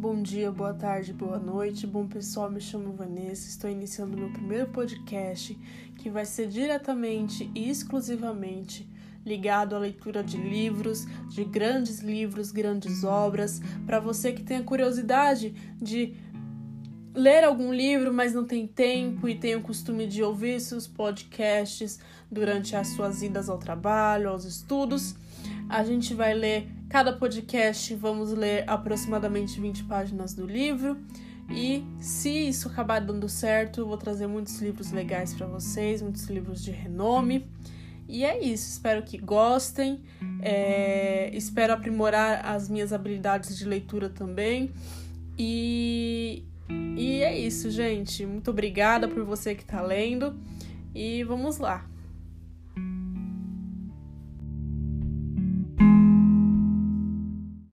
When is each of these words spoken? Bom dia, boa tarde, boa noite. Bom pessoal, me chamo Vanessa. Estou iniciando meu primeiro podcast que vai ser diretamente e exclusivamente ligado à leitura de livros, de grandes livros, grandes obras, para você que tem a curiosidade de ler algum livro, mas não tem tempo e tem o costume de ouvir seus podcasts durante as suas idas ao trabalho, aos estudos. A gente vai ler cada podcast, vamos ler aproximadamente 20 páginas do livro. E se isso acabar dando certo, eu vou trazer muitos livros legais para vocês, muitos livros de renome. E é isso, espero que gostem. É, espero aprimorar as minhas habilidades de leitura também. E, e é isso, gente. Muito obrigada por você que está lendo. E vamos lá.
Bom 0.00 0.22
dia, 0.22 0.50
boa 0.50 0.72
tarde, 0.72 1.12
boa 1.12 1.38
noite. 1.38 1.86
Bom 1.86 2.06
pessoal, 2.06 2.50
me 2.50 2.58
chamo 2.58 2.94
Vanessa. 2.94 3.46
Estou 3.46 3.68
iniciando 3.68 4.16
meu 4.16 4.30
primeiro 4.30 4.66
podcast 4.68 5.52
que 5.98 6.08
vai 6.08 6.24
ser 6.24 6.48
diretamente 6.48 7.50
e 7.54 7.68
exclusivamente 7.68 8.88
ligado 9.26 9.76
à 9.76 9.78
leitura 9.78 10.24
de 10.24 10.38
livros, 10.38 11.06
de 11.28 11.44
grandes 11.44 12.00
livros, 12.00 12.50
grandes 12.50 13.04
obras, 13.04 13.60
para 13.84 14.00
você 14.00 14.32
que 14.32 14.42
tem 14.42 14.56
a 14.56 14.62
curiosidade 14.62 15.54
de 15.76 16.14
ler 17.14 17.44
algum 17.44 17.70
livro, 17.70 18.10
mas 18.10 18.32
não 18.32 18.46
tem 18.46 18.66
tempo 18.66 19.28
e 19.28 19.34
tem 19.34 19.54
o 19.54 19.60
costume 19.60 20.06
de 20.06 20.22
ouvir 20.22 20.62
seus 20.62 20.86
podcasts 20.86 22.00
durante 22.32 22.74
as 22.74 22.88
suas 22.88 23.20
idas 23.20 23.50
ao 23.50 23.58
trabalho, 23.58 24.30
aos 24.30 24.46
estudos. 24.46 25.14
A 25.68 25.84
gente 25.84 26.14
vai 26.14 26.32
ler 26.32 26.79
cada 26.90 27.12
podcast, 27.12 27.94
vamos 27.94 28.32
ler 28.32 28.68
aproximadamente 28.68 29.60
20 29.60 29.84
páginas 29.84 30.34
do 30.34 30.44
livro. 30.44 30.98
E 31.48 31.84
se 32.00 32.48
isso 32.48 32.68
acabar 32.68 33.00
dando 33.00 33.28
certo, 33.28 33.80
eu 33.80 33.86
vou 33.86 33.96
trazer 33.96 34.26
muitos 34.26 34.60
livros 34.60 34.90
legais 34.90 35.32
para 35.32 35.46
vocês, 35.46 36.02
muitos 36.02 36.24
livros 36.24 36.62
de 36.62 36.72
renome. 36.72 37.48
E 38.08 38.24
é 38.24 38.42
isso, 38.42 38.68
espero 38.68 39.04
que 39.04 39.16
gostem. 39.18 40.00
É, 40.42 41.30
espero 41.32 41.72
aprimorar 41.72 42.44
as 42.44 42.68
minhas 42.68 42.92
habilidades 42.92 43.56
de 43.56 43.64
leitura 43.64 44.08
também. 44.08 44.72
E, 45.38 46.44
e 46.96 47.22
é 47.22 47.38
isso, 47.38 47.70
gente. 47.70 48.26
Muito 48.26 48.50
obrigada 48.50 49.06
por 49.06 49.24
você 49.24 49.54
que 49.54 49.62
está 49.62 49.80
lendo. 49.80 50.36
E 50.92 51.22
vamos 51.22 51.58
lá. 51.58 51.89